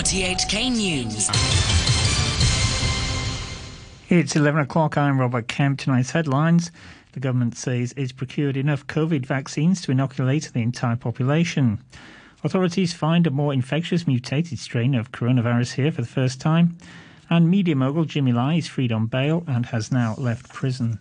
[0.00, 1.28] RTHK News.
[4.08, 4.96] It's 11 o'clock.
[4.96, 5.78] I'm Robert Kemp.
[5.78, 6.70] Tonight's headlines.
[7.12, 11.84] The government says it's procured enough COVID vaccines to inoculate the entire population.
[12.42, 16.78] Authorities find a more infectious mutated strain of coronavirus here for the first time.
[17.28, 20.98] And media mogul Jimmy Lai is freed on bail and has now left prison.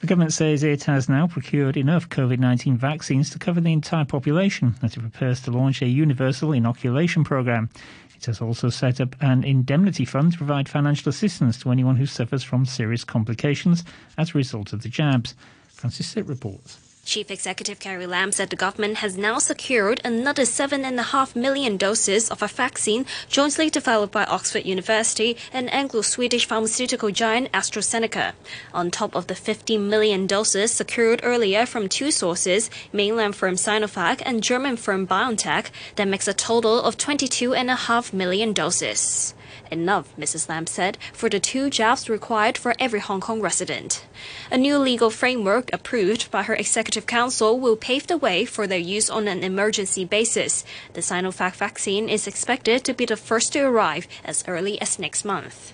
[0.00, 4.04] The government says it has now procured enough COVID 19 vaccines to cover the entire
[4.04, 7.70] population as it prepares to launch a universal inoculation programme.
[8.14, 12.06] It has also set up an indemnity fund to provide financial assistance to anyone who
[12.06, 13.84] suffers from serious complications
[14.18, 15.34] as a result of the jabs.
[15.68, 16.85] Francis Sitt reports.
[17.06, 22.42] Chief Executive Carrie Lam said the government has now secured another 7.5 million doses of
[22.42, 28.32] a vaccine jointly developed by Oxford University and Anglo-Swedish pharmaceutical giant AstraZeneca.
[28.74, 34.20] On top of the 50 million doses secured earlier from two sources, mainland firm Sinovac
[34.26, 39.32] and German firm BioNTech, that makes a total of 22.5 million doses.
[39.70, 40.48] Enough, Mrs.
[40.48, 44.04] Lam said, for the two jobs required for every Hong Kong resident.
[44.50, 48.78] A new legal framework approved by her executive council will pave the way for their
[48.78, 50.64] use on an emergency basis.
[50.92, 55.24] The Sinovac vaccine is expected to be the first to arrive as early as next
[55.24, 55.72] month.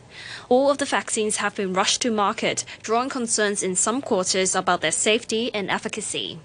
[0.49, 4.81] All of the vaccines have been rushed to market, drawing concerns in some quarters about
[4.81, 6.39] their safety and efficacy.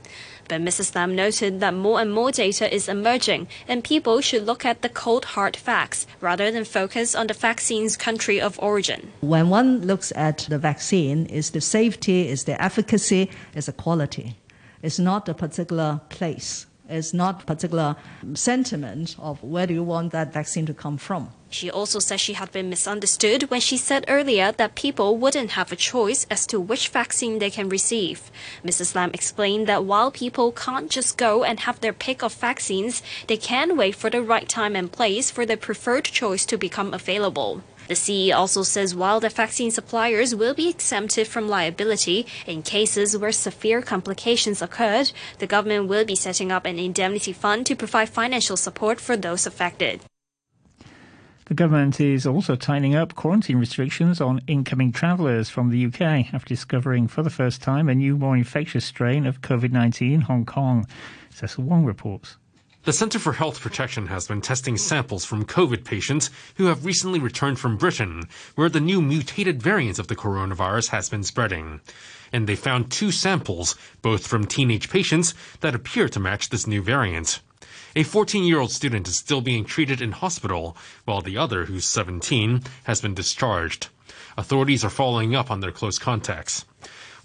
[0.49, 0.95] But Mrs.
[0.95, 4.89] Lam noted that more and more data is emerging, and people should look at the
[4.89, 9.11] cold hard facts rather than focus on the vaccine's country of origin.
[9.21, 14.37] When one looks at the vaccine, is the safety, is the efficacy, is the quality.
[14.81, 16.65] It's not a particular place.
[16.89, 17.97] It's not particular
[18.33, 21.31] sentiment of where do you want that vaccine to come from.
[21.49, 25.71] She also said she had been misunderstood when she said earlier that people wouldn't have
[25.71, 28.31] a choice as to which vaccine they can receive.
[28.65, 28.95] Mrs.
[28.95, 33.37] Lam explained that while people can't just go and have their pick of vaccines, they
[33.37, 37.63] can wait for the right time and place for their preferred choice to become available.
[37.87, 43.17] The CE also says while the vaccine suppliers will be exempted from liability in cases
[43.17, 48.09] where severe complications occurred, the government will be setting up an indemnity fund to provide
[48.09, 50.01] financial support for those affected.
[51.45, 56.49] The government is also tightening up quarantine restrictions on incoming travellers from the UK after
[56.49, 60.45] discovering for the first time a new, more infectious strain of COVID 19 in Hong
[60.45, 60.85] Kong.
[61.29, 62.35] Cecil Wong reports.
[62.87, 67.19] The Centre for Health Protection has been testing samples from COVID patients who have recently
[67.19, 71.81] returned from Britain, where the new mutated variant of the coronavirus has been spreading.
[72.31, 76.81] And they found two samples, both from teenage patients, that appear to match this new
[76.81, 77.41] variant.
[77.93, 81.83] A 14 year old student is still being treated in hospital, while the other, who's
[81.83, 83.89] 17, has been discharged.
[84.37, 86.63] Authorities are following up on their close contacts.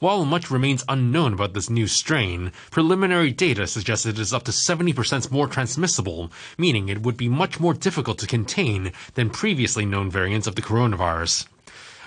[0.02, 4.50] While much remains unknown about this new strain, preliminary data suggests it is up to
[4.50, 10.10] 70% more transmissible, meaning it would be much more difficult to contain than previously known
[10.10, 11.46] variants of the coronavirus.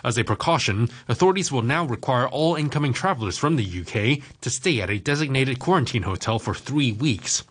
[0.03, 4.81] As a precaution, authorities will now require all incoming travelers from the UK to stay
[4.81, 7.45] at a designated quarantine hotel for three weeks.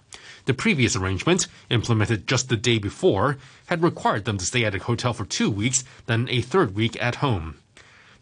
[0.45, 3.39] The previous arrangement, implemented just the day before,
[3.69, 7.03] had required them to stay at a hotel for two weeks, then a third week
[7.03, 7.55] at home.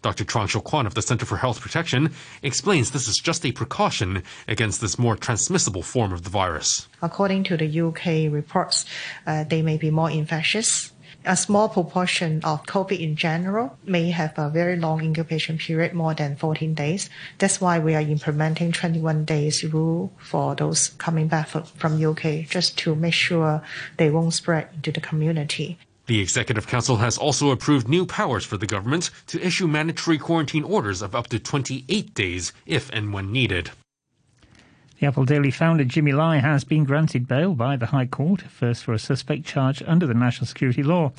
[0.02, 0.24] Dr.
[0.48, 4.80] Shou Kwan of the Center for Health Protection explains this is just a precaution against
[4.80, 6.88] this more transmissible form of the virus.
[7.00, 8.84] According to the UK reports,
[9.26, 10.92] uh, they may be more infectious
[11.24, 16.14] a small proportion of COVID in general may have a very long incubation period, more
[16.14, 17.08] than 14 days.
[17.38, 22.76] That's why we are implementing 21 days rule for those coming back from UK, just
[22.78, 23.62] to make sure
[23.98, 25.78] they won't spread into the community.
[26.06, 30.64] The Executive Council has also approved new powers for the government to issue mandatory quarantine
[30.64, 33.70] orders of up to 28 days if and when needed.
[34.98, 38.84] The Apple Daily founder Jimmy Lai has been granted bail by the High Court, first
[38.84, 41.12] for a suspect charge under the national security law.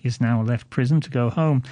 [0.00, 1.64] He has now left prison to go home.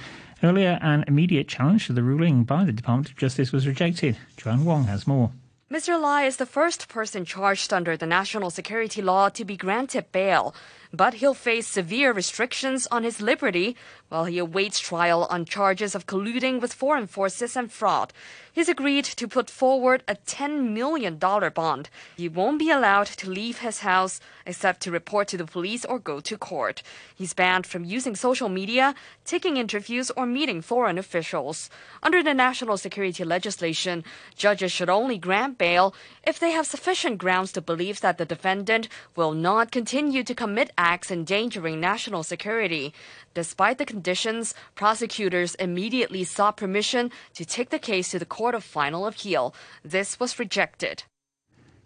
[0.43, 4.17] Earlier, an immediate challenge to the ruling by the Department of Justice was rejected.
[4.35, 5.31] Joanne Wong has more.
[5.69, 6.01] Mr.
[6.01, 10.55] Lai is the first person charged under the national security law to be granted bail,
[10.93, 13.75] but he'll face severe restrictions on his liberty
[14.09, 18.13] while he awaits trial on charges of colluding with foreign forces and fraud.
[18.51, 21.89] He's agreed to put forward a $10 million bond.
[22.15, 25.99] He won't be allowed to leave his house except to report to the police or
[25.99, 26.81] go to court.
[27.13, 28.95] He's banned from using social media,
[29.25, 31.69] taking interviews, or meeting foreign officials.
[32.01, 34.03] Under the national security legislation,
[34.35, 35.93] judges should only grant bail
[36.25, 40.71] if they have sufficient grounds to believe that the defendant will not continue to commit
[40.77, 42.93] acts endangering national security.
[43.33, 48.63] Despite the conditions, prosecutors immediately sought permission to take the case to the Court of
[48.63, 49.53] Final Appeal.
[49.83, 51.03] This was rejected.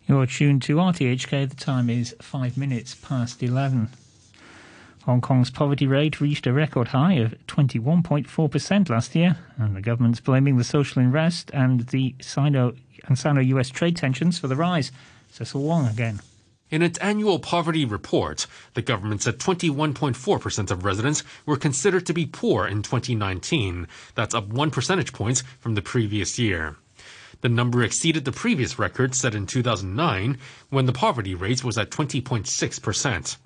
[0.07, 1.49] You're tuned to RTHK.
[1.49, 3.89] The time is five minutes past 11.
[5.05, 10.19] Hong Kong's poverty rate reached a record high of 21.4% last year, and the government's
[10.19, 12.73] blaming the social unrest and the Sino
[13.07, 14.91] and Sino-US trade tensions for the rise.
[15.31, 16.19] Cecil Wong again.
[16.71, 22.25] In its annual poverty report, the government said 21.4% of residents were considered to be
[22.25, 23.89] poor in 2019.
[24.15, 26.77] That's up one percentage point from the previous year.
[27.41, 30.37] The number exceeded the previous record set in 2009
[30.69, 33.37] when the poverty rate was at 20.6%.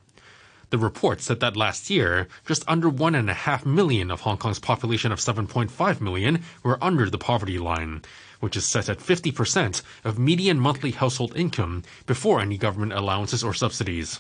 [0.70, 5.20] The report said that last year, just under 1.5 million of Hong Kong's population of
[5.20, 8.04] 7.5 million were under the poverty line,
[8.40, 13.54] which is set at 50% of median monthly household income before any government allowances or
[13.54, 14.20] subsidies.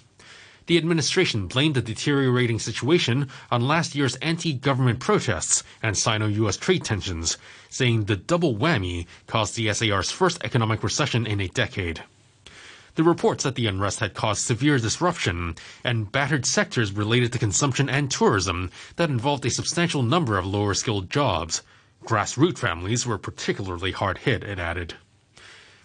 [0.67, 7.37] The administration blamed the deteriorating situation on last year's anti-government protests and Sino-US trade tensions,
[7.69, 12.01] saying the double whammy caused the SAR's first economic recession in a decade.
[12.95, 17.89] The report said the unrest had caused severe disruption and battered sectors related to consumption
[17.89, 21.61] and tourism that involved a substantial number of lower skilled jobs.
[22.05, 24.93] Grassroots families were particularly hard hit, it added.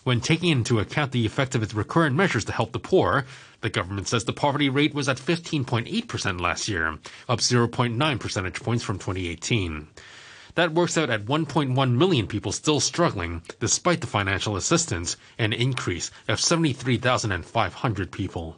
[0.05, 3.25] When taking into account the effect of its recurrent measures to help the poor,
[3.61, 8.85] the government says the poverty rate was at 15.8% last year, up 0.9 percentage points
[8.85, 9.89] from 2018.
[10.57, 16.11] That works out at 1.1 million people still struggling, despite the financial assistance, an increase
[16.29, 18.57] of 73,500 people.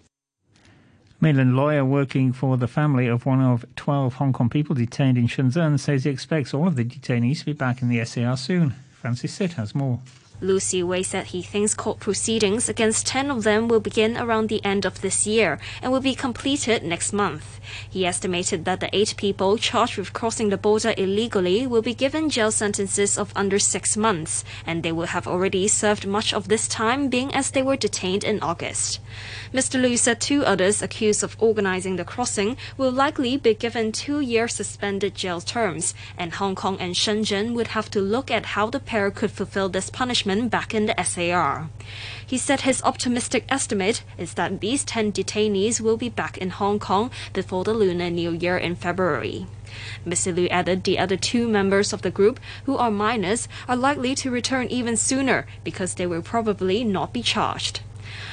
[1.22, 5.28] Mainland lawyer working for the family of one of 12 Hong Kong people detained in
[5.28, 8.74] Shenzhen says he expects all of the detainees to be back in the SAR soon.
[8.90, 10.00] Francis Sitt has more.
[10.42, 14.64] Lu Siwei said he thinks court proceedings against 10 of them will begin around the
[14.64, 17.60] end of this year and will be completed next month.
[17.88, 22.28] He estimated that the eight people charged with crossing the border illegally will be given
[22.28, 26.66] jail sentences of under six months, and they will have already served much of this
[26.66, 28.98] time being as they were detained in August.
[29.54, 29.80] Mr.
[29.80, 35.14] Liu said two others accused of organizing the crossing will likely be given two-year suspended
[35.14, 39.10] jail terms, and Hong Kong and Shenzhen would have to look at how the pair
[39.10, 41.68] could fulfill this punishment back in the SAR.
[42.26, 46.78] He said his optimistic estimate is that these 10 detainees will be back in Hong
[46.78, 49.46] Kong before the Lunar New Year in February.
[50.06, 50.34] Mr.
[50.34, 54.30] Liu added the other two members of the group, who are minors, are likely to
[54.30, 57.80] return even sooner because they will probably not be charged.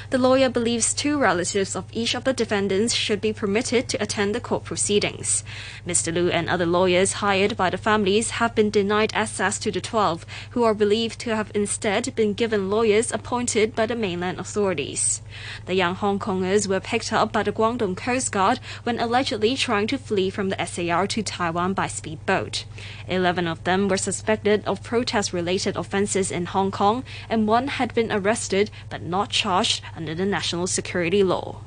[0.10, 4.34] The lawyer believes two relatives of each of the defendants should be permitted to attend
[4.34, 5.44] the court proceedings.
[5.86, 6.12] Mr.
[6.12, 10.26] Liu and other lawyers hired by the families have been denied access to the 12,
[10.52, 15.22] who are believed to have instead been given lawyers appointed by the mainland authorities.
[15.68, 19.86] The young Hong Kongers were picked up by the Guangdong Coast Guard when allegedly trying
[19.88, 22.66] to flee from the SAR to Taiwan by speedboat.
[23.08, 27.94] Eleven of them were suspected of protest related offences in Hong Kong, and one had
[27.94, 31.60] been arrested but not charged under the national security law.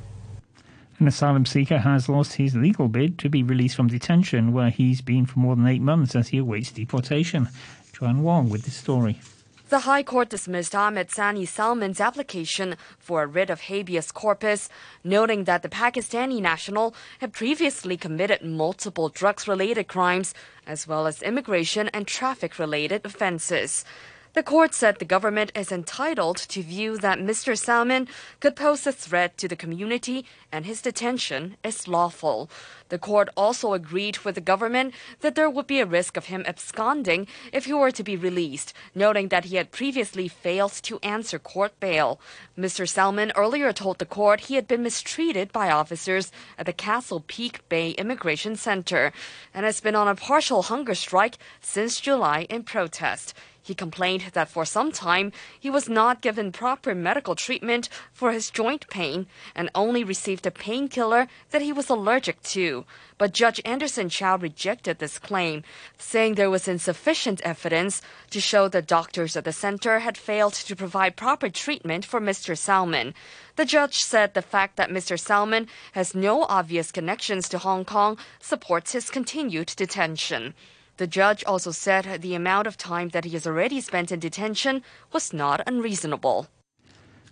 [0.99, 5.03] An asylum seeker has lost his legal bid to be released from detention, where he's
[5.03, 7.51] been for more than eight months as he awaits deportation.
[7.93, 9.21] Joanne Wong with the story.
[9.69, 14.71] The High Court dismissed Ahmed Sani Salman's application for a writ of habeas corpus,
[15.05, 20.33] noting that the Pakistani national had previously committed multiple drugs related crimes,
[20.67, 23.85] as well as immigration and traffic related offenses.
[24.35, 27.57] The court said the government is entitled to view that Mr.
[27.57, 28.09] Salman
[28.41, 32.49] could pose a threat to the community and his detention is lawful.
[32.93, 36.45] The court also agreed with the government that there would be a risk of him
[36.47, 41.39] absconding if he were to be released, noting that he had previously failed to answer
[41.39, 42.21] court bail.
[42.55, 42.87] Mr.
[42.87, 47.67] Salman earlier told the court he had been mistreated by officers at the Castle Peak
[47.71, 49.11] Bay Immigration Center
[49.55, 53.33] and has been on a partial hunger strike since July in protest.
[53.65, 58.51] He complained that for some time he was not given proper medical treatment for his
[58.51, 62.82] joint pain and only received a painkiller that he was allergic to.
[63.19, 65.63] But Judge Anderson Chow rejected this claim,
[65.99, 70.77] saying there was insufficient evidence to show the doctors at the center had failed to
[70.77, 72.57] provide proper treatment for Mr.
[72.57, 73.15] Salman.
[73.57, 75.19] The judge said the fact that Mr.
[75.19, 80.55] Salman has no obvious connections to Hong Kong supports his continued detention.
[80.97, 84.83] The judge also said the amount of time that he has already spent in detention
[85.13, 86.49] was not unreasonable.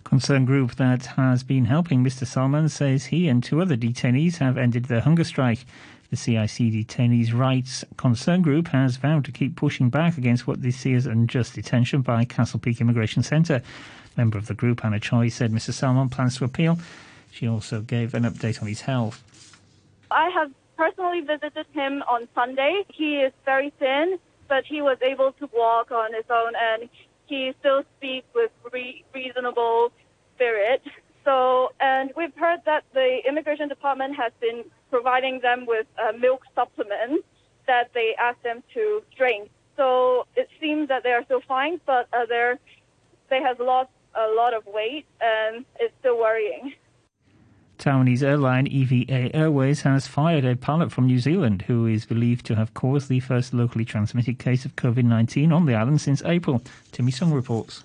[0.03, 2.25] Concern group that has been helping Mr.
[2.25, 5.65] Salman says he and two other detainees have ended their hunger strike.
[6.09, 10.71] The CIC Detainees Rights Concern Group has vowed to keep pushing back against what they
[10.71, 13.61] see as unjust detention by Castle Peak Immigration Centre.
[14.17, 15.71] Member of the group, Anna Choi, said Mr.
[15.71, 16.77] Salman plans to appeal.
[17.31, 19.23] She also gave an update on his health.
[20.11, 22.83] I have personally visited him on Sunday.
[22.89, 26.89] He is very thin, but he was able to walk on his own and
[27.31, 29.93] he still speaks with re- reasonable
[30.35, 30.81] spirit.
[31.23, 36.41] So, and we've heard that the immigration department has been providing them with uh, milk
[36.53, 37.23] supplements
[37.67, 39.49] that they asked them to drink.
[39.77, 42.59] So it seems that they are still fine, but uh, they're,
[43.29, 46.73] they have lost a lot of weight, and it's still worrying.
[47.81, 52.55] Taiwanese airline EVA Airways has fired a pilot from New Zealand who is believed to
[52.55, 56.61] have caused the first locally transmitted case of COVID 19 on the island since April.
[56.91, 57.83] Timmy Song reports.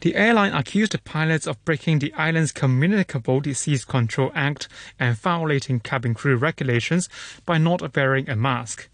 [0.00, 4.68] The airline accused the pilots of breaking the island's Communicable Disease Control Act
[5.00, 7.08] and violating cabin crew regulations
[7.44, 8.88] by not wearing a mask.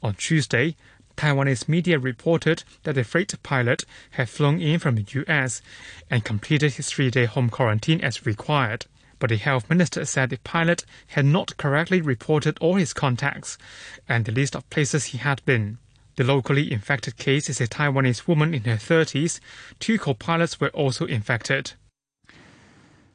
[0.00, 0.76] On Tuesday,
[1.16, 5.60] Taiwanese media reported that the freight pilot had flown in from the US
[6.08, 8.86] and completed his three day home quarantine as required.
[9.18, 13.58] But the health minister said the pilot had not correctly reported all his contacts
[14.08, 15.78] and the list of places he had been.
[16.16, 19.38] The locally infected case is a Taiwanese woman in her 30s.
[19.78, 21.74] Two co pilots were also infected.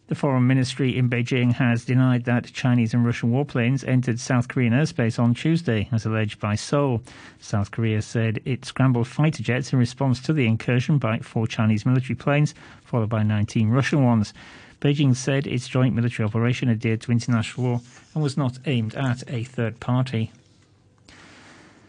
[0.08, 4.74] The Foreign Ministry in Beijing has denied that Chinese and Russian warplanes entered South Korean
[4.74, 7.02] airspace on Tuesday, as alleged by Seoul.
[7.40, 11.86] South Korea said it scrambled fighter jets in response to the incursion by four Chinese
[11.86, 14.34] military planes, followed by 19 Russian ones.
[14.84, 17.82] Beijing said its joint military operation adhered to international law
[18.14, 20.34] and was not aimed at a third party.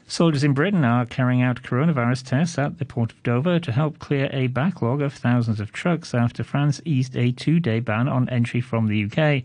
[0.06, 3.98] Soldiers in Britain are carrying out coronavirus tests at the port of Dover to help
[3.98, 8.28] clear a backlog of thousands of trucks after France eased a two day ban on
[8.28, 9.42] entry from the UK.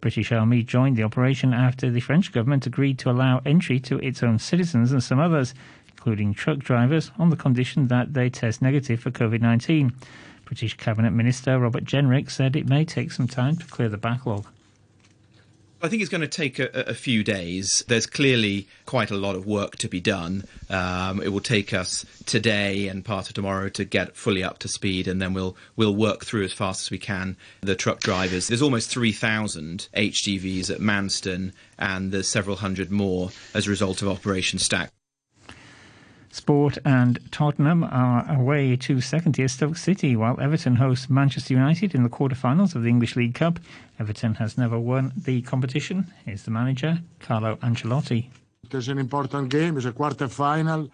[0.00, 4.24] British Army joined the operation after the French government agreed to allow entry to its
[4.24, 5.54] own citizens and some others,
[5.88, 9.92] including truck drivers, on the condition that they test negative for COVID 19.
[10.48, 14.46] British Cabinet Minister Robert Jenrick said it may take some time to clear the backlog.
[15.82, 17.84] I think it's going to take a, a, few days.
[17.86, 20.44] There's clearly quite a lot of work to be done.
[20.70, 24.68] Um, it will take us today and part of tomorrow to get fully up to
[24.68, 28.48] speed, and then we'll we'll work through as fast as we can the truck drivers.
[28.48, 34.08] There's almost 3,000 HGVs at Manston, and there's several hundred more as a result of
[34.08, 34.90] Operation Stack.
[36.30, 41.94] Sport and Tottenham are away to second tier Stoke City, while Everton hosts Manchester United
[41.94, 43.58] in the quarter-finals of the English League Cup.
[43.98, 46.12] Everton has never won the competition.
[46.24, 48.30] Here's the manager, Carlo Ancelotti.
[48.64, 49.76] It is an important game.
[49.76, 50.90] It's a quarter-final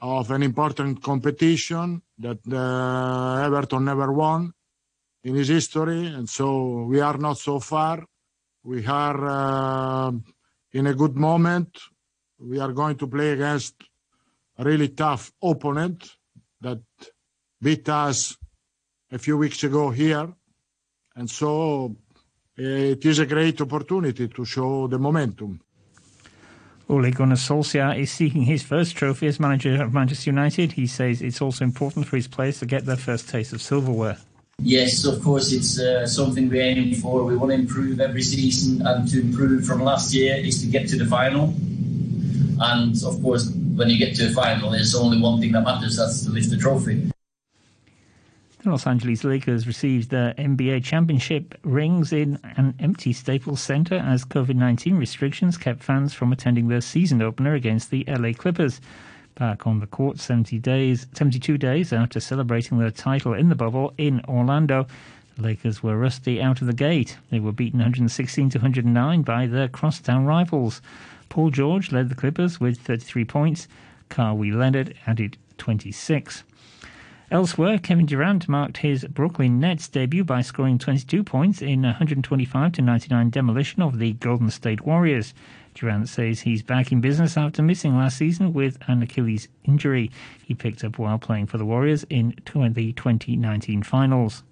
[0.00, 4.52] of an important competition that uh, Everton never won
[5.24, 8.04] in his history, and so we are not so far.
[8.64, 10.12] We are uh,
[10.72, 11.78] in a good moment.
[12.40, 13.74] We are going to play against
[14.64, 16.10] really tough opponent
[16.60, 16.80] that
[17.60, 18.36] beat us
[19.12, 20.32] a few weeks ago here.
[21.16, 21.96] And so
[22.56, 25.60] it is a great opportunity to show the momentum.
[26.88, 30.72] Ole Gunnar Solskjaer is seeking his first trophy as manager of Manchester United.
[30.72, 34.16] He says it's also important for his players to get their first taste of silverware.
[34.60, 37.22] Yes, of course, it's uh, something we aim for.
[37.24, 40.88] We want to improve every season, and to improve from last year is to get
[40.88, 41.54] to the final.
[42.60, 45.96] And of course, when you get to a final, there's only one thing that matters
[45.96, 47.10] that's to lift the trophy.
[48.60, 54.24] The Los Angeles Lakers received their NBA championship rings in an empty Staples Center as
[54.24, 58.80] COVID 19 restrictions kept fans from attending their season opener against the LA Clippers.
[59.36, 63.94] Back on the court 70 days, 72 days after celebrating their title in the bubble
[63.96, 64.88] in Orlando,
[65.36, 67.16] the Lakers were rusty out of the gate.
[67.30, 70.82] They were beaten 116 to 109 by their crosstown rivals.
[71.28, 73.68] Paul George led the Clippers with 33 points.
[74.10, 76.44] Kawhi Leonard added 26.
[77.30, 82.80] Elsewhere, Kevin Durant marked his Brooklyn Nets debut by scoring 22 points in 125 to
[82.80, 85.34] 99 demolition of the Golden State Warriors.
[85.74, 90.10] Durant says he's back in business after missing last season with an Achilles injury
[90.42, 94.42] he picked up while playing for the Warriors in the 2019 finals.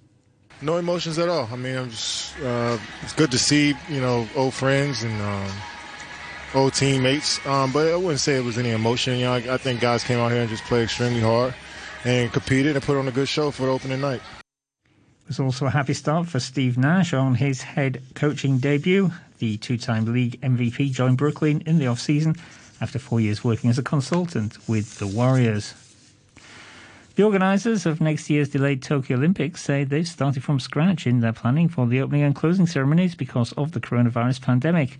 [0.60, 1.48] No emotions at all.
[1.50, 5.50] I mean, just, uh, it's good to see, you know, old friends and um,
[6.54, 7.44] old teammates.
[7.46, 9.18] Um, but I wouldn't say it was any emotion.
[9.18, 11.54] You know, I, I, think guys came out here and just played extremely hard
[12.04, 14.20] and competed and put on a good show for the opening night.
[15.26, 19.10] It was also a happy start for Steve Nash on his head coaching debut.
[19.38, 22.36] The two-time league MVP joined Brooklyn in the off-season
[22.80, 25.74] after four years working as a consultant with the Warriors.
[27.16, 31.32] The organisers of next year's delayed Tokyo Olympics say they've started from scratch in their
[31.32, 34.98] planning for the opening and closing ceremonies because of the coronavirus pandemic.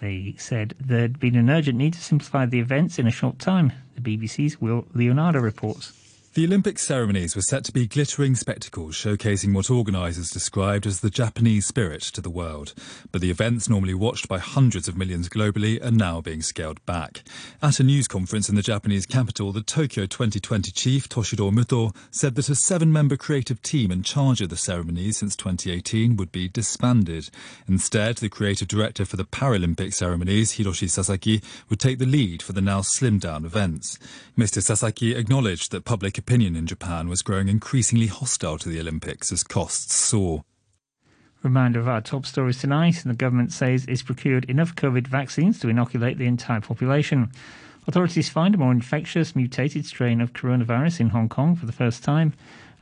[0.00, 3.72] They said there'd been an urgent need to simplify the events in a short time.
[3.94, 6.05] The BBC's Will Leonardo reports.
[6.36, 11.08] The Olympic ceremonies were set to be glittering spectacles showcasing what organisers described as the
[11.08, 12.74] Japanese spirit to the world.
[13.10, 17.22] But the events, normally watched by hundreds of millions globally, are now being scaled back.
[17.62, 22.34] At a news conference in the Japanese capital, the Tokyo 2020 chief, Toshiro Muto, said
[22.34, 26.50] that a seven member creative team in charge of the ceremonies since 2018 would be
[26.50, 27.30] disbanded.
[27.66, 31.40] Instead, the creative director for the Paralympic ceremonies, Hiroshi Sasaki,
[31.70, 33.98] would take the lead for the now slimmed down events.
[34.36, 34.62] Mr.
[34.62, 39.44] Sasaki acknowledged that public opinion in Japan was growing increasingly hostile to the Olympics as
[39.44, 40.42] costs soar.
[41.44, 43.00] Reminder of our top stories tonight.
[43.06, 47.30] The government says it's procured enough COVID vaccines to inoculate the entire population.
[47.86, 52.02] Authorities find a more infectious mutated strain of coronavirus in Hong Kong for the first
[52.02, 52.32] time.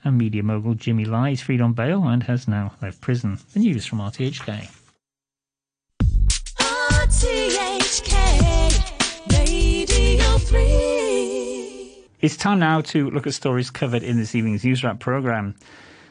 [0.04, 3.38] And media mogul Jimmy Lai is freed on bail and has now left prison.
[3.52, 4.70] The news from RTHK.
[6.60, 8.14] RTHK
[9.30, 10.93] Radio 3.
[12.24, 15.54] It's time now to look at stories covered in this evening's News Wrap programme.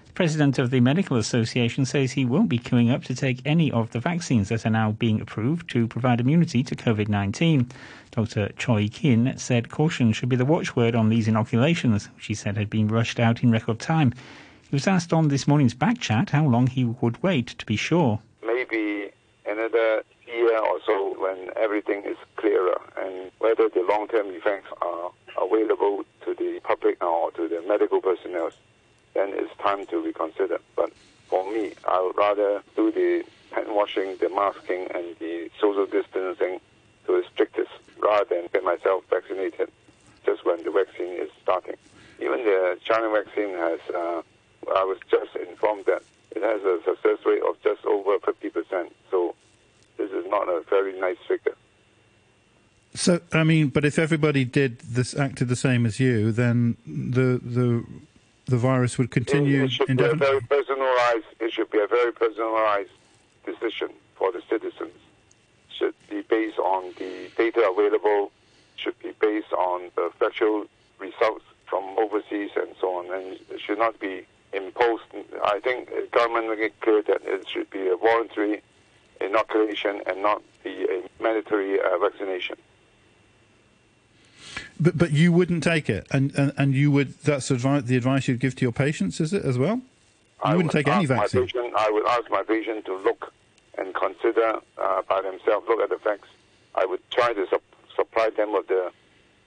[0.06, 3.72] The president of the Medical Association says he won't be queuing up to take any
[3.72, 7.68] of the vaccines that are now being approved to provide immunity to COVID 19.
[8.12, 8.50] Dr.
[8.50, 12.70] Choi Kin said caution should be the watchword on these inoculations, which he said had
[12.70, 14.14] been rushed out in record time.
[14.70, 18.20] He was asked on this morning's Backchat how long he would wait to be sure.
[18.46, 19.10] Maybe
[19.48, 25.10] another year or so when everything is clearer and whether the long term effects are
[25.42, 28.52] available to the public or to the medical personnel,
[29.14, 30.60] then it's time to reconsider.
[30.76, 30.92] But
[31.28, 36.60] for me, I would rather do the hand washing, the masking, and the social distancing
[37.06, 39.70] to the strictest rather than get myself vaccinated
[40.26, 41.76] just when the vaccine is starting.
[42.20, 44.22] Even the China vaccine has, uh,
[44.76, 48.92] I was just informed that it has a success rate of just over 50%.
[49.12, 49.36] So
[49.98, 51.56] this is not a very nice figure.
[52.96, 57.40] So, I mean, but if everybody did this, acted the same as you, then the
[57.44, 57.84] the
[58.46, 61.26] the virus would continue It should be a very personalized.
[61.40, 62.92] It should be a very personalized
[63.46, 64.94] decision for the citizens.
[65.70, 68.32] Should be based on the data available.
[68.76, 70.66] Should be based on the factual
[71.00, 75.04] results from overseas and so on, and it should not be imposed.
[75.44, 78.62] I think the government make it clear that it should be a voluntary
[79.20, 82.56] inoculation and not be a mandatory uh, vaccination.
[84.84, 87.18] But but you wouldn't take it, and and, and you would.
[87.22, 89.78] That's advi- the advice you'd give to your patients, is it as well?
[89.78, 89.82] You
[90.44, 91.44] I wouldn't would take any my vaccine.
[91.44, 93.32] patient- I would ask my patient to look
[93.78, 96.28] and consider uh, by themselves, look at the facts.
[96.76, 97.64] I would try to sup-
[97.96, 98.92] supply them with the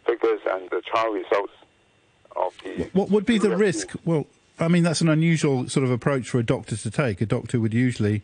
[0.06, 1.52] figures and the trial results
[2.34, 2.88] of the.
[2.94, 3.92] What would be the risk?
[4.06, 4.26] Well,
[4.58, 7.20] I mean, that's an unusual sort of approach for a doctor to take.
[7.20, 8.22] A doctor would usually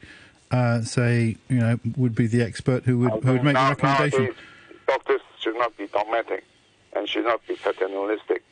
[0.51, 4.25] uh, say, you know, would be the expert who would who would make the recommendation.
[4.25, 4.37] Nowadays,
[4.87, 6.45] doctors should not be dogmatic
[6.95, 8.43] and should not be paternalistic,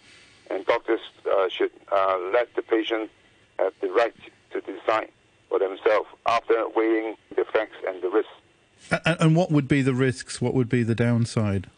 [0.50, 1.00] and doctors
[1.31, 3.11] uh, should uh, let the patient
[3.59, 4.14] have the right
[4.53, 5.11] to decide
[5.48, 8.33] for themselves after weighing the facts and the risks.
[8.90, 10.40] A- And what would be the risks?
[10.40, 11.68] What would be the downside?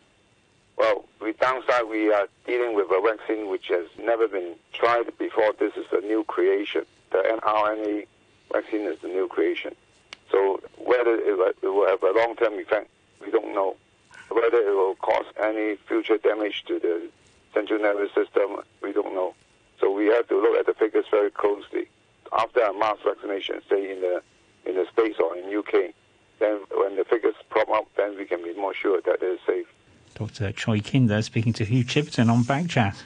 [0.76, 5.52] Well, the downside, we are dealing with a vaccine which has never been tried before.
[5.58, 6.84] This is a new creation.
[7.10, 8.06] The mRNA
[8.52, 9.74] vaccine is a new creation.
[10.30, 12.88] So whether it will have a long-term effect,
[13.20, 13.76] we don't know.
[14.34, 17.08] Whether it will cause any future damage to the
[17.52, 19.34] central nervous system, we don't know.
[19.80, 21.88] So we have to look at the figures very closely.
[22.32, 24.22] After a mass vaccination, say in the
[24.64, 25.92] in the States or in UK,
[26.38, 29.40] then when the figures prop up, then we can be more sure that it is
[29.46, 29.66] safe.
[30.14, 30.52] Dr.
[30.52, 33.02] Choi Kin there speaking to Hugh Chiverton on Backchat.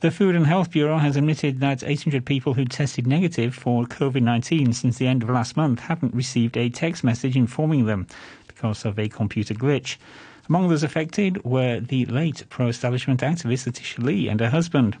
[0.00, 4.22] The Food and Health Bureau has admitted that 800 people who tested negative for COVID
[4.22, 8.06] 19 since the end of last month haven't received a text message informing them
[8.60, 9.96] because of a computer glitch.
[10.46, 14.98] Among those affected were the late pro establishment activist Letitia Lee and her husband.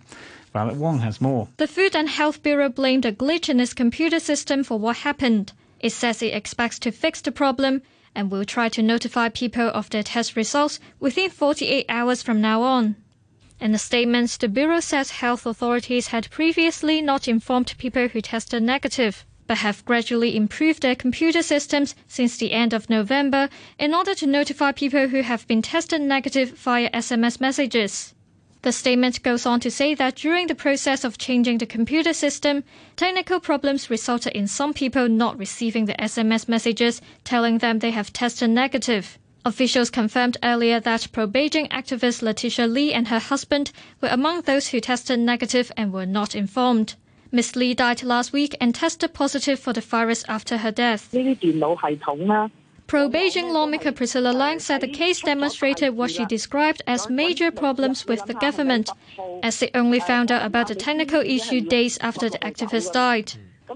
[0.54, 1.46] Violet Wong has more.
[1.58, 5.52] The Food and Health Bureau blamed a glitch in its computer system for what happened.
[5.78, 7.82] It says it expects to fix the problem
[8.14, 12.62] and will try to notify people of their test results within 48 hours from now
[12.62, 12.96] on.
[13.60, 18.62] In the statement, the Bureau says health authorities had previously not informed people who tested
[18.62, 23.48] negative, but have gradually improved their computer systems since the end of November
[23.80, 28.14] in order to notify people who have been tested negative via SMS messages.
[28.62, 32.62] The statement goes on to say that during the process of changing the computer system,
[32.94, 38.12] technical problems resulted in some people not receiving the SMS messages telling them they have
[38.12, 39.18] tested negative.
[39.44, 44.68] Officials confirmed earlier that pro Beijing activist Letitia Lee and her husband were among those
[44.68, 46.94] who tested negative and were not informed.
[47.32, 51.10] Miss Lee died last week and tested positive for the virus after her death.
[52.86, 58.06] Pro Beijing lawmaker Priscilla Leung said the case demonstrated what she described as major problems
[58.06, 58.90] with the government,
[59.44, 63.34] as they only found out about the technical issue days after the activist died.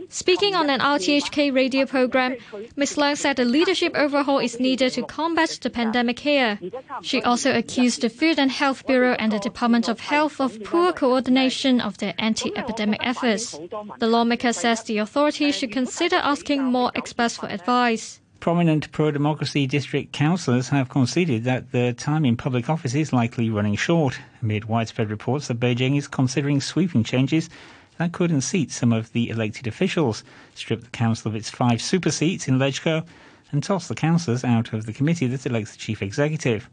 [0.08, 2.36] Speaking on an RTHK radio program,
[2.76, 2.96] Ms.
[2.96, 6.58] Leung said a leadership overhaul is needed to combat the pandemic here.
[7.02, 10.92] She also accused the Food and Health Bureau and the Department of Health of poor
[10.92, 13.58] coordination of their anti-epidemic efforts.
[13.98, 18.20] The lawmaker says the authorities should consider asking more experts for advice.
[18.40, 23.48] Prominent pro democracy district councillors have conceded that their time in public office is likely
[23.48, 27.48] running short, amid widespread reports that Beijing is considering sweeping changes
[27.98, 32.10] that could unseat some of the elected officials, strip the council of its five super
[32.10, 33.04] seats in LegCo,
[33.52, 36.68] and toss the councillors out of the committee that elects the chief executive.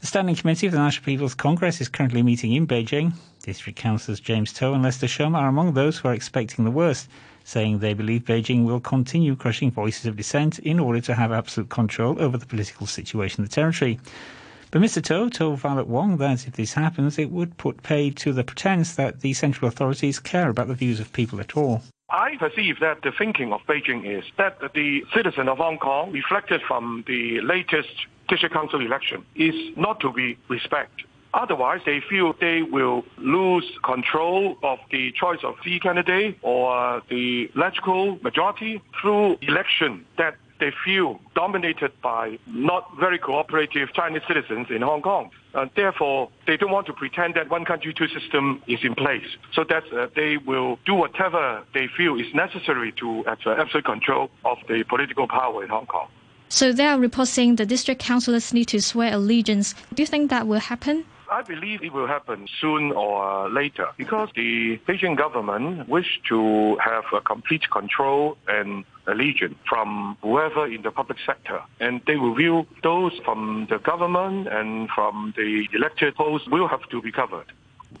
[0.00, 3.14] The Standing Committee of the National People's Congress is currently meeting in Beijing.
[3.42, 7.08] District councillors James To and Lester Shum are among those who are expecting the worst,
[7.44, 11.68] saying they believe Beijing will continue crushing voices of dissent in order to have absolute
[11.68, 13.98] control over the political situation in the territory.
[14.70, 15.02] But Mr.
[15.04, 18.96] To told Violet Wong that if this happens, it would put paid to the pretense
[18.96, 21.82] that the central authorities care about the views of people at all.
[22.10, 26.60] I perceive that the thinking of Beijing is that the citizen of Hong Kong, reflected
[26.66, 27.88] from the latest
[28.28, 31.06] district council election, is not to be respected.
[31.34, 37.50] Otherwise, they feel they will lose control of the choice of the candidate or the
[37.54, 44.82] electoral majority through election that they feel dominated by not very cooperative Chinese citizens in
[44.82, 45.30] Hong Kong.
[45.54, 49.26] Uh, therefore, they don't want to pretend that one country, two system is in place.
[49.52, 53.84] So that uh, they will do whatever they feel is necessary to have uh, absolute
[53.84, 56.08] control of the political power in Hong Kong.
[56.50, 59.74] So there are reports saying the district councillors need to swear allegiance.
[59.92, 61.04] Do you think that will happen?
[61.30, 67.04] I believe it will happen soon or later because the Beijing government wish to have
[67.12, 71.60] a complete control and allegiance from whoever in the public sector.
[71.80, 76.88] And they will view those from the government and from the elected posts will have
[76.90, 77.46] to be covered.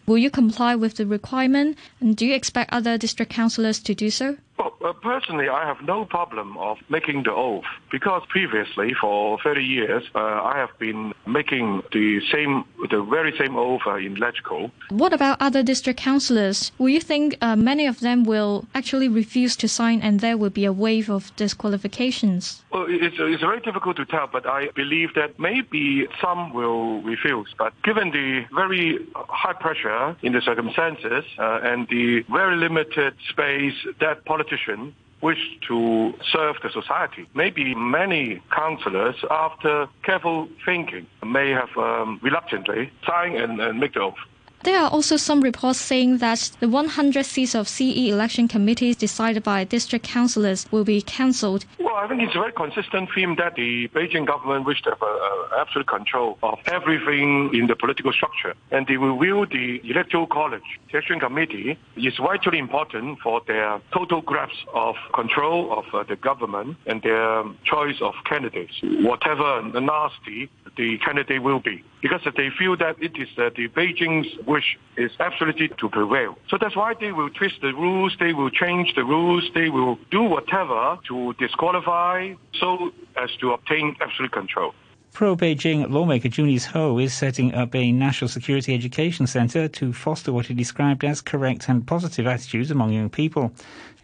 [0.06, 1.76] Will you comply with the requirement?
[2.00, 4.36] And do you expect other district councillors to do so?
[4.58, 9.62] Well, uh, personally, I have no problem of making the oath because previously, for 30
[9.62, 14.70] years, uh, I have been making the same, the very same oath uh, in LegCo.
[14.90, 16.72] What about other district councillors?
[16.78, 20.50] Will you think uh, many of them will actually refuse to sign and there will
[20.50, 22.62] be a wave of disqualifications?
[22.72, 27.54] Well, it's, it's very difficult to tell, but I believe that maybe some will refuse.
[27.56, 33.74] But given the very high pressure in the circumstances uh, and the very limited space
[34.00, 37.28] that politicians wish to serve the society.
[37.34, 44.00] Maybe many councillors, after careful thinking, may have um, reluctantly signed and, and make the
[44.00, 44.14] oath.
[44.64, 49.44] There are also some reports saying that the 100 seats of CE election committees decided
[49.44, 51.64] by district councillors will be cancelled.
[51.78, 55.02] Well, I think it's a very consistent theme that the Beijing government wished to have
[55.02, 58.54] uh, absolute control of everything in the political structure.
[58.72, 64.22] And they will view the electoral college, election committee, is vitally important for their total
[64.22, 70.96] grasp of control of uh, the government and their choice of candidates, whatever nasty the
[70.98, 71.84] candidate will be.
[72.00, 76.38] Because they feel that it is uh, the Beijing's wish is absolutely to prevail.
[76.48, 79.98] So that's why they will twist the rules, they will change the rules, they will
[80.10, 84.72] do whatever to disqualify so as to obtain absolute control.
[85.12, 90.32] Pro Beijing lawmaker Junius Ho is setting up a national security education centre to foster
[90.32, 93.52] what he described as correct and positive attitudes among young people.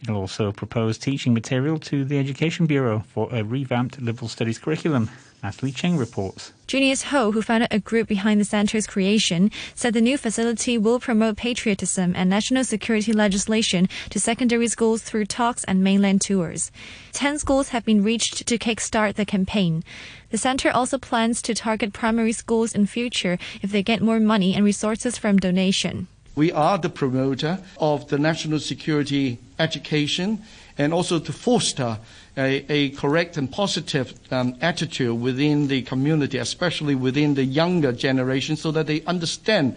[0.05, 5.09] It'll also propose teaching material to the Education Bureau for a revamped liberal studies curriculum.
[5.43, 6.53] Natalie Cheng reports.
[6.67, 11.01] Junius Ho, who founded a group behind the center's creation, said the new facility will
[11.01, 16.71] promote patriotism and national security legislation to secondary schools through talks and mainland tours.
[17.13, 19.85] Ten schools have been reached to kickstart the campaign.
[20.31, 24.55] The center also plans to target primary schools in future if they get more money
[24.55, 26.09] and resources from donation.
[26.37, 30.43] We are the promoter of the national security education
[30.77, 31.99] and also to foster
[32.37, 38.57] a, a correct and positive um, attitude within the community, especially within the younger generation,
[38.57, 39.77] so that they understand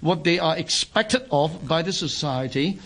[0.00, 2.78] what they are expected of by the society,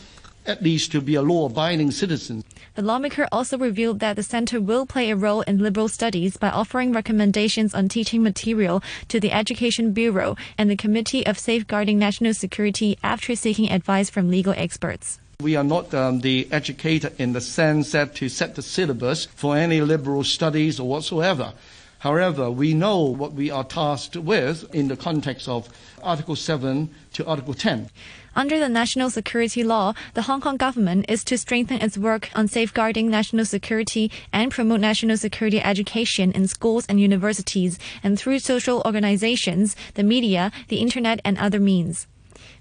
[0.47, 2.43] at least to be a law abiding citizen.
[2.81, 6.49] The lawmaker also revealed that the center will play a role in liberal studies by
[6.49, 12.33] offering recommendations on teaching material to the Education Bureau and the Committee of Safeguarding National
[12.33, 15.19] Security after seeking advice from legal experts.
[15.43, 19.59] We are not um, the educator in the sense that to set the syllabus for
[19.59, 21.53] any liberal studies or whatsoever.
[21.99, 25.69] However, we know what we are tasked with in the context of
[26.03, 27.91] Article 7 to Article 10.
[28.37, 32.47] Under the national security law, the Hong Kong government is to strengthen its work on
[32.47, 38.83] safeguarding national security and promote national security education in schools and universities and through social
[38.87, 42.07] organizations, the media, the internet, and other means.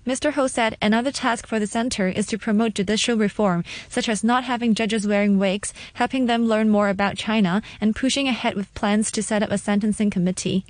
[0.07, 0.31] Mr.
[0.33, 4.45] Ho said another task for the center is to promote judicial reform, such as not
[4.45, 9.11] having judges wearing wigs, helping them learn more about China, and pushing ahead with plans
[9.11, 10.65] to set up a sentencing committee.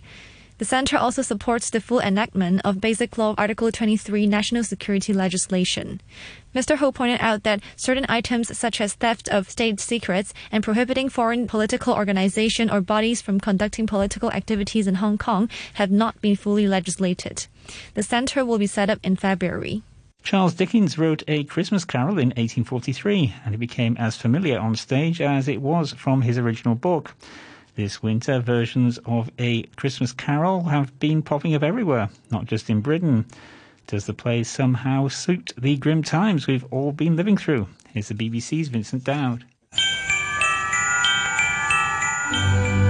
[0.59, 6.01] The center also supports the full enactment of Basic Law Article 23 national security legislation.
[6.53, 6.75] Mr.
[6.75, 11.47] Ho pointed out that certain items such as theft of state secrets and prohibiting foreign
[11.47, 16.67] political organization or bodies from conducting political activities in Hong Kong have not been fully
[16.67, 17.47] legislated.
[17.93, 19.81] The center will be set up in February.
[20.23, 25.21] Charles Dickens wrote A Christmas Carol in 1843, and it became as familiar on stage
[25.21, 27.15] as it was from his original book.
[27.79, 32.81] This winter, versions of A Christmas Carol have been popping up everywhere, not just in
[32.81, 33.25] Britain.
[33.87, 37.69] Does the play somehow suit the grim times we've all been living through?
[37.93, 39.45] Here's the BBC's Vincent Dowd.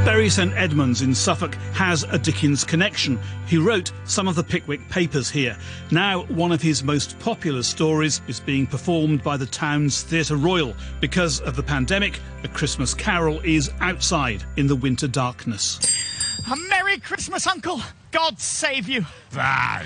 [0.06, 3.20] Bury St Edmunds in Suffolk has a Dickens connection.
[3.48, 5.58] He wrote some of the Pickwick Papers here.
[5.92, 10.74] Now, one of his most popular stories is being performed by the town's Theatre Royal.
[11.00, 15.80] Because of the pandemic, A Christmas Carol is outside in the winter darkness.
[16.52, 17.82] A Merry Christmas, Uncle!
[18.12, 19.06] God save you!
[19.34, 19.84] Bah,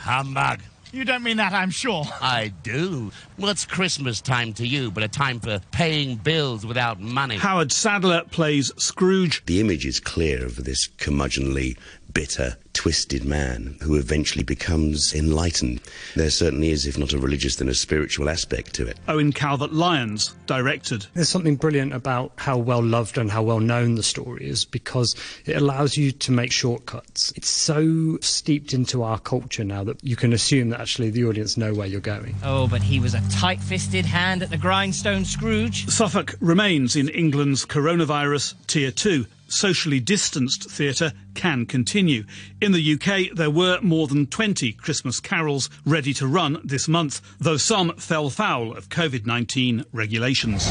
[0.00, 0.60] humbug.
[0.92, 2.04] You don't mean that, I'm sure.
[2.20, 3.10] I do.
[3.38, 7.36] Well, it's Christmas time to you, but a time for paying bills without money.
[7.36, 9.42] Howard Sadler plays Scrooge.
[9.46, 11.78] The image is clear of this curmudgeonly,
[12.12, 15.80] bitter, twisted man who eventually becomes enlightened.
[16.16, 18.98] There certainly is, if not a religious, then a spiritual aspect to it.
[19.08, 21.06] Owen Calvert Lyons directed.
[21.14, 25.14] There's something brilliant about how well loved and how well known the story is because
[25.44, 27.32] it allows you to make shortcuts.
[27.36, 31.56] It's so steeped into our culture now that you can assume that actually the audience
[31.56, 32.34] know where you're going.
[32.42, 35.88] Oh, but he was a tight fisted hand at the grindstone Scrooge.
[35.88, 42.24] Suffolk remains in England's coronavirus tier 2 socially distanced theatre can continue.
[42.60, 47.20] In the UK, there were more than 20 Christmas carols ready to run this month,
[47.38, 50.70] though some fell foul of COVID 19 regulations.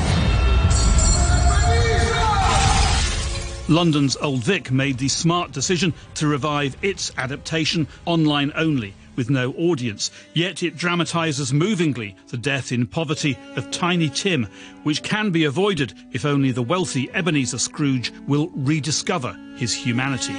[3.70, 9.54] London's Old Vic made the smart decision to revive its adaptation online only with no
[9.54, 14.48] audience, yet it dramatises movingly the death in poverty of Tiny Tim,
[14.82, 20.34] which can be avoided if only the wealthy Ebenezer Scrooge will rediscover his humanity.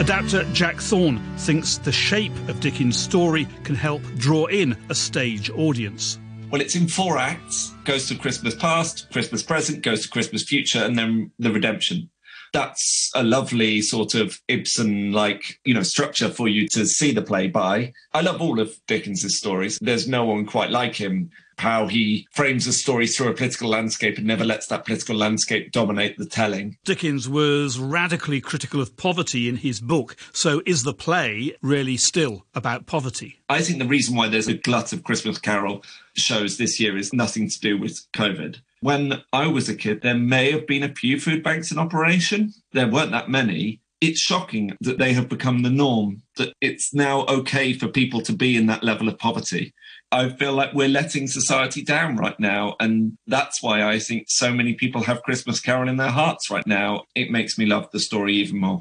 [0.00, 5.48] Adapter Jack Thorne thinks the shape of Dickens' story can help draw in a stage
[5.48, 6.18] audience.
[6.50, 10.84] Well, it's in four acts goes to Christmas past, Christmas present, goes to Christmas future,
[10.84, 12.10] and then the redemption
[12.52, 17.22] that's a lovely sort of Ibsen like, you know, structure for you to see the
[17.22, 17.92] play by.
[18.12, 19.78] I love all of Dickens's stories.
[19.80, 21.30] There's no one quite like him.
[21.58, 25.72] How he frames a story through a political landscape and never lets that political landscape
[25.72, 26.78] dominate the telling.
[26.86, 30.16] Dickens was radically critical of poverty in his book.
[30.32, 33.42] So is the play really still about poverty?
[33.50, 35.84] I think the reason why there's a glut of Christmas Carol
[36.14, 38.62] shows this year is nothing to do with COVID.
[38.82, 42.54] When I was a kid, there may have been a few food banks in operation.
[42.72, 43.82] There weren't that many.
[44.00, 48.32] It's shocking that they have become the norm, that it's now okay for people to
[48.32, 49.74] be in that level of poverty.
[50.10, 52.76] I feel like we're letting society down right now.
[52.80, 56.66] And that's why I think so many people have Christmas Carol in their hearts right
[56.66, 57.04] now.
[57.14, 58.80] It makes me love the story even more.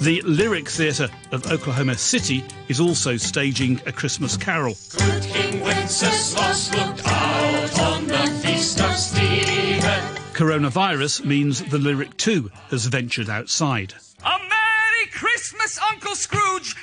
[0.00, 4.74] The Lyric Theatre of Oklahoma City is also staging A Christmas Carol.
[4.96, 10.00] Good King Wenceslas looked out on the feast of Stephen.
[10.32, 13.92] Coronavirus means the Lyric too has ventured outside.
[14.24, 16.74] A Merry Christmas, Uncle Scrooge!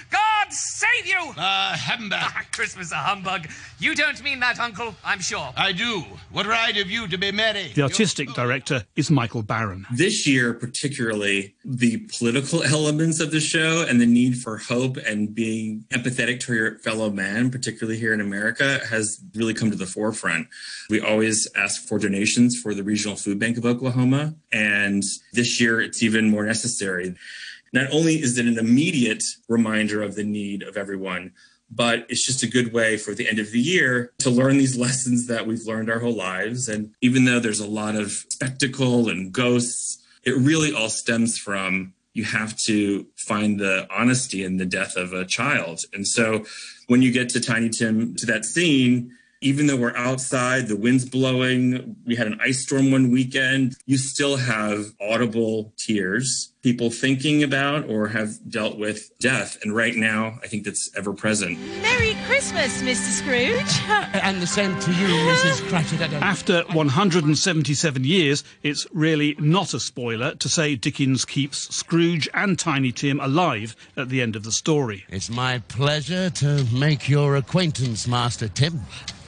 [0.47, 1.33] God save you!
[1.38, 2.31] Ah, uh, humbug.
[2.53, 3.49] Christmas a humbug.
[3.79, 5.51] You don't mean that, Uncle, I'm sure.
[5.57, 6.05] I do.
[6.31, 7.73] What right have you to be merry?
[7.75, 9.86] The artistic director is Michael Baron.
[9.91, 15.36] This year, particularly, the political elements of the show and the need for hope and
[15.36, 19.86] being empathetic to your fellow man, particularly here in America, has really come to the
[19.86, 20.47] forefront.
[20.89, 25.81] We always ask for donations for the Regional Food Bank of Oklahoma, and this year
[25.81, 27.15] it's even more necessary.
[27.73, 31.34] Not only is it an immediate reminder of the need of everyone,
[31.69, 34.77] but it's just a good way for the end of the year to learn these
[34.77, 36.69] lessons that we've learned our whole lives.
[36.69, 41.93] And even though there's a lot of spectacle and ghosts, it really all stems from
[42.13, 45.82] you have to find the honesty in the death of a child.
[45.93, 46.45] And so
[46.88, 51.08] when you get to Tiny Tim, to that scene, even though we're outside, the wind's
[51.08, 57.43] blowing, we had an ice storm one weekend, you still have audible tears, people thinking
[57.43, 59.58] about or have dealt with death.
[59.63, 61.60] And right now, I think that's ever present.
[61.82, 63.12] Merry Christmas, Mr.
[63.12, 63.82] Scrooge.
[64.24, 65.67] and the same to you, Mrs.
[65.70, 66.02] Cratchit.
[66.13, 72.91] After 177 years, it's really not a spoiler to say Dickens keeps Scrooge and Tiny
[72.91, 75.06] Tim alive at the end of the story.
[75.10, 78.82] It's my pleasure to make your acquaintance, Master Tim.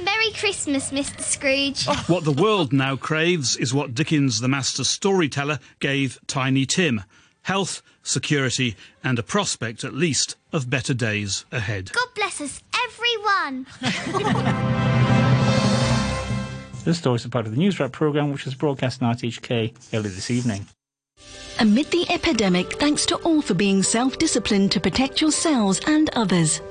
[0.03, 1.21] Merry Christmas, Mr.
[1.21, 1.85] Scrooge.
[2.07, 7.03] What the world now craves is what Dickens, the master storyteller, gave Tiny Tim
[7.43, 11.91] health, security, and a prospect, at least, of better days ahead.
[11.93, 13.65] God bless us, everyone.
[16.85, 19.93] This story is a part of the News Wrap programme, which was broadcast on RTHK
[19.93, 20.65] earlier this evening.
[21.59, 26.61] Amid the epidemic, thanks to all for being self disciplined to protect yourselves and others.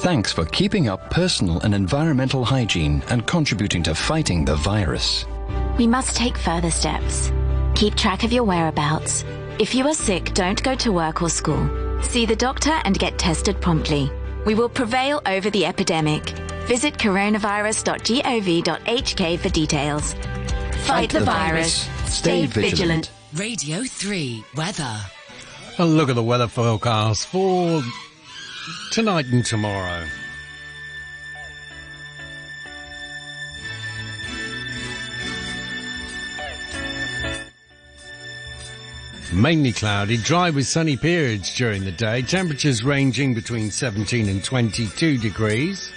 [0.00, 5.26] Thanks for keeping up personal and environmental hygiene and contributing to fighting the virus.
[5.76, 7.30] We must take further steps.
[7.74, 9.26] Keep track of your whereabouts.
[9.58, 11.68] If you are sick, don't go to work or school.
[12.02, 14.10] See the doctor and get tested promptly.
[14.46, 16.30] We will prevail over the epidemic.
[16.64, 20.14] Visit coronavirus.gov.hk for details.
[20.86, 21.90] Fight, the, virus.
[22.06, 23.10] Stay vigilant.
[23.34, 24.96] Radio 3 Weather.
[25.78, 27.82] A look at the weather forecast for
[28.92, 30.06] tonight and tomorrow.
[39.32, 42.22] Mainly cloudy, dry with sunny periods during the day.
[42.22, 45.92] Temperatures ranging between 17 and 22 degrees.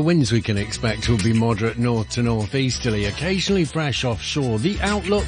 [0.00, 4.58] The winds we can expect will be moderate north to northeasterly, occasionally fresh offshore.
[4.58, 5.26] The outlook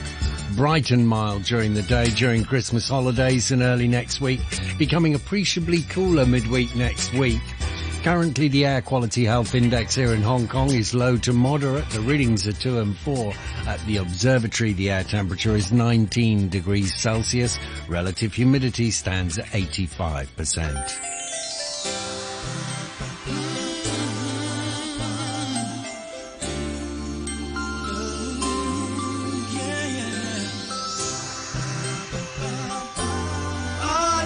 [0.56, 4.40] bright and mild during the day during Christmas holidays and early next week,
[4.78, 7.42] becoming appreciably cooler midweek next week.
[8.02, 11.90] Currently the air quality health index here in Hong Kong is low to moderate.
[11.90, 13.35] The readings are 2 and 4.
[13.66, 17.58] At the observatory the air temperature is 19 degrees Celsius.
[17.90, 21.21] Relative humidity stands at 85%.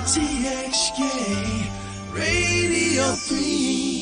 [0.06, 1.02] RTHK
[2.14, 3.95] Radio 3.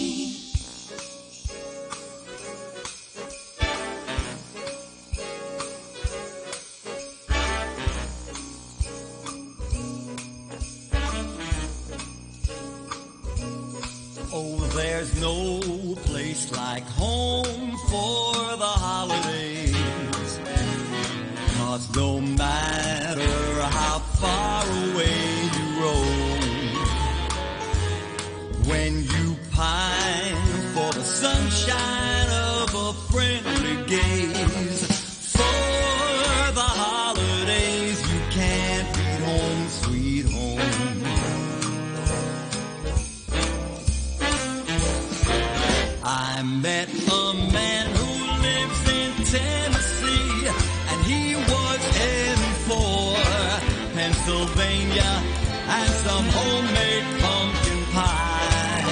[54.04, 55.22] Pennsylvania
[55.66, 58.84] and some homemade pumpkin pie.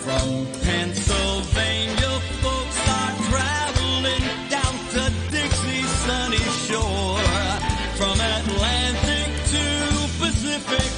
[0.00, 7.20] From Pennsylvania, folks are traveling down to Dixie's sunny shore.
[8.00, 9.64] From Atlantic to
[10.18, 10.88] Pacific,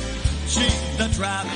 [0.47, 1.54] gee, the traffic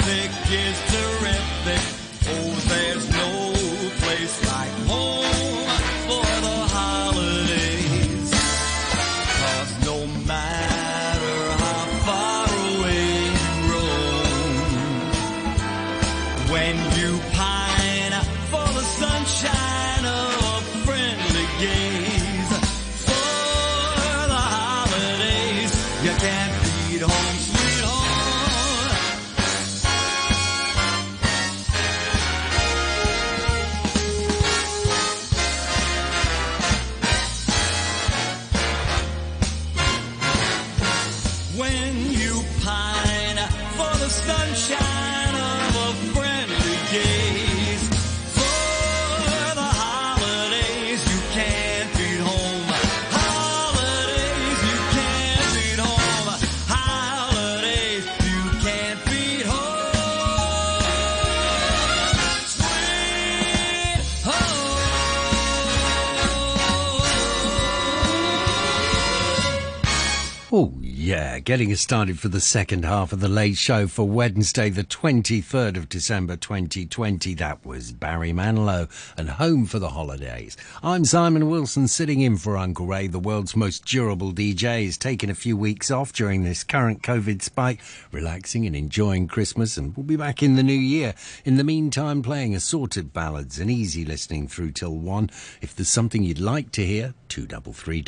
[71.48, 75.78] getting us started for the second half of the late show for Wednesday, the 23rd
[75.78, 77.32] of December 2020.
[77.32, 78.86] That was Barry Manilow
[79.16, 80.58] and Home for the Holidays.
[80.82, 85.30] I'm Simon Wilson, sitting in for Uncle Ray, the world's most durable DJ, is taking
[85.30, 87.80] a few weeks off during this current COVID spike,
[88.12, 91.14] relaxing and enjoying Christmas, and we'll be back in the new year.
[91.46, 95.30] In the meantime, playing assorted ballads and easy listening through till one.
[95.62, 98.00] If there's something you'd like to hear, 233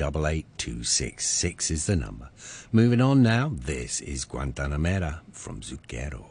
[1.70, 2.28] is the number.
[2.72, 6.24] Moving on now, this is Guantanamera from Zucchero.